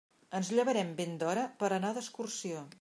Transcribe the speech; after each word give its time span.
Ens 0.37 0.47
llevarem 0.59 0.89
ben 1.01 1.13
d'hora 1.25 1.45
per 1.61 1.73
anar 1.81 1.95
d'excursió. 1.99 2.69